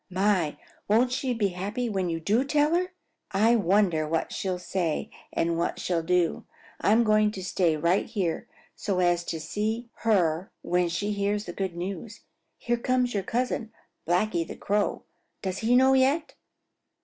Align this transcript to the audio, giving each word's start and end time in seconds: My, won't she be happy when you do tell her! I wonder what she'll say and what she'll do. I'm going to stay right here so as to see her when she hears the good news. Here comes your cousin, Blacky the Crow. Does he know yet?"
My, 0.09 0.57
won't 0.87 1.11
she 1.11 1.31
be 1.31 1.49
happy 1.49 1.87
when 1.87 2.09
you 2.09 2.19
do 2.19 2.43
tell 2.43 2.73
her! 2.73 2.87
I 3.29 3.55
wonder 3.55 4.07
what 4.07 4.33
she'll 4.33 4.57
say 4.57 5.11
and 5.31 5.59
what 5.59 5.79
she'll 5.79 6.01
do. 6.01 6.45
I'm 6.79 7.03
going 7.03 7.29
to 7.33 7.43
stay 7.43 7.77
right 7.77 8.07
here 8.07 8.47
so 8.75 8.97
as 8.97 9.23
to 9.25 9.39
see 9.39 9.91
her 9.97 10.51
when 10.63 10.89
she 10.89 11.11
hears 11.11 11.45
the 11.45 11.53
good 11.53 11.75
news. 11.75 12.21
Here 12.57 12.77
comes 12.77 13.13
your 13.13 13.21
cousin, 13.21 13.71
Blacky 14.07 14.43
the 14.43 14.55
Crow. 14.55 15.03
Does 15.43 15.59
he 15.59 15.75
know 15.75 15.93
yet?" 15.93 16.33